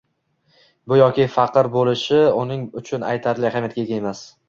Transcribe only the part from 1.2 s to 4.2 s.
faqir bo'lishi uning uchun aytarli ahamiyatga ega